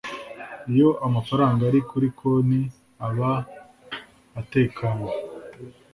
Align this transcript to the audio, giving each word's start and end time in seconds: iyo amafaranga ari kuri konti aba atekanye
iyo 0.71 0.89
amafaranga 1.07 1.61
ari 1.69 1.79
kuri 1.89 2.07
konti 2.17 2.61
aba 3.07 3.31
atekanye 4.39 5.11